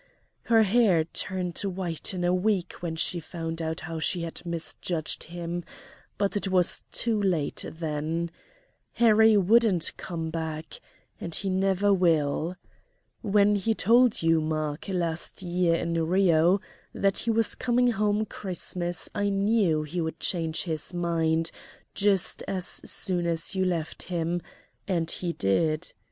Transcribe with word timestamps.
Her 0.45 0.63
hair 0.63 1.03
turned 1.03 1.59
white 1.59 2.11
in 2.15 2.23
a 2.23 2.33
week 2.33 2.73
when 2.79 2.95
she 2.95 3.19
found 3.19 3.61
out 3.61 3.81
how 3.81 3.99
she 3.99 4.23
had 4.23 4.43
misjudged 4.47 5.25
him, 5.25 5.63
but 6.17 6.35
it 6.35 6.47
was 6.47 6.81
too 6.91 7.21
late 7.21 7.63
then 7.69 8.31
Harry 8.93 9.37
wouldn't 9.37 9.91
come 9.97 10.31
back, 10.31 10.79
and 11.19 11.35
he 11.35 11.51
never 11.51 11.93
will. 11.93 12.55
When 13.21 13.53
he 13.53 13.75
told 13.75 14.23
you, 14.23 14.41
Mark, 14.41 14.87
last 14.89 15.43
year 15.43 15.75
in 15.75 15.93
Rio 16.07 16.59
that 16.95 17.19
he 17.19 17.29
was 17.29 17.53
coming 17.53 17.91
home 17.91 18.25
Christmas 18.25 19.07
I 19.13 19.29
knew 19.29 19.83
he'd 19.83 20.19
change 20.19 20.63
his 20.63 20.95
mind 20.95 21.51
just 21.93 22.41
as 22.47 22.65
soon 22.65 23.27
as 23.27 23.53
you 23.53 23.65
left 23.65 24.01
him, 24.01 24.41
and 24.87 25.11
he 25.11 25.31
did. 25.31 25.93